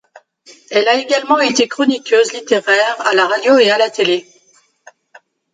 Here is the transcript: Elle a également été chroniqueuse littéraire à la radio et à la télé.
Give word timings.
Elle 0.71 0.87
a 0.87 0.95
également 0.95 1.37
été 1.41 1.67
chroniqueuse 1.67 2.33
littéraire 2.33 2.95
à 3.05 3.13
la 3.13 3.27
radio 3.27 3.59
et 3.59 3.69
à 3.69 3.77
la 3.77 3.91
télé. 3.91 4.25